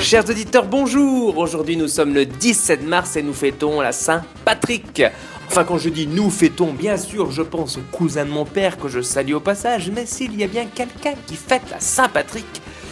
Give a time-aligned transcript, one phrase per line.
[0.00, 5.02] Chers auditeurs, bonjour Aujourd'hui nous sommes le 17 mars et nous fêtons la Saint-Patrick.
[5.46, 8.78] Enfin quand je dis nous fêtons, bien sûr je pense au cousin de mon père
[8.78, 12.46] que je salue au passage, mais s'il y a bien quelqu'un qui fête la Saint-Patrick,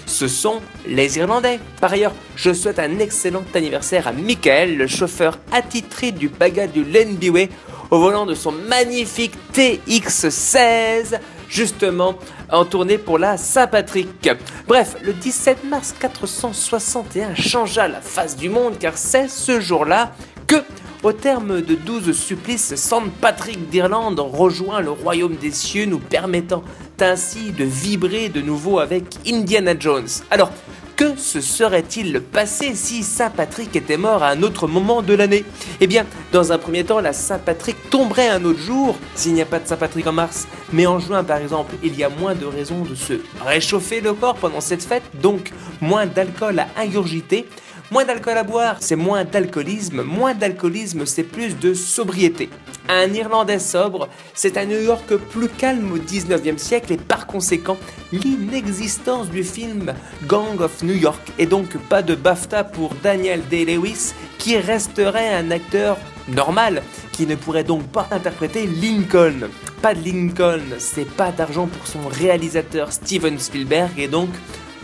[0.05, 1.59] ce sont les Irlandais.
[1.80, 6.84] Par ailleurs, je souhaite un excellent anniversaire à Michael, le chauffeur attitré du baga du
[6.84, 7.48] Lenbiway,
[7.91, 11.19] au volant de son magnifique TX16,
[11.49, 12.15] justement
[12.51, 14.30] en tournée pour la Saint-Patrick.
[14.66, 20.12] Bref, le 17 mars 461 changea la face du monde car c'est ce jour-là
[20.47, 20.62] que
[21.05, 26.65] au terme de douze supplices, Saint Patrick d'Irlande rejoint le royaume des cieux, nous permettant
[27.01, 30.09] ainsi de vibrer de nouveau avec Indiana Jones.
[30.29, 30.51] Alors,
[30.98, 35.45] que se serait-il passé si Saint Patrick était mort à un autre moment de l'année?
[35.80, 39.41] Eh bien, dans un premier temps, la Saint Patrick tomberait un autre jour s'il n'y
[39.41, 40.48] a pas de Saint Patrick en mars.
[40.73, 43.15] Mais en juin, par exemple, il y a moins de raisons de se
[43.47, 47.46] réchauffer le corps pendant cette fête, donc moins d'alcool à ingurgiter.
[47.91, 50.03] Moins d'alcool à boire, c'est moins d'alcoolisme.
[50.03, 52.51] Moins d'alcoolisme, c'est plus de sobriété.
[52.87, 57.79] Un Irlandais sobre, c'est un New York plus calme au 19e siècle et par conséquent,
[58.13, 59.95] l'inexistence du film
[60.27, 65.50] Gang of New York et donc pas de BAFTA pour Daniel Day-Lewis qui resterait un
[65.50, 65.97] acteur
[66.28, 69.49] normal qui ne pourrait donc pas interpréter Lincoln.
[69.81, 74.28] Pas de Lincoln, c'est pas d'argent pour son réalisateur Steven Spielberg et donc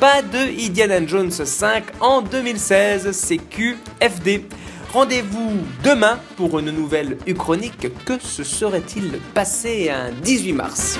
[0.05, 4.45] pas de Indiana Jones 5 en 2016, c'est QFD.
[4.93, 5.53] Rendez-vous
[5.83, 7.89] demain pour une nouvelle Uchronique.
[8.05, 10.99] Que se serait-il passé un 18 mars?